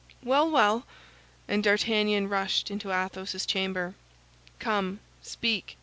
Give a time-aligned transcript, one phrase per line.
[0.23, 0.87] "Well, well!"
[1.47, 3.93] and D'Artagnan rushed into Athos's chamber.
[4.57, 5.77] "Come, speak!"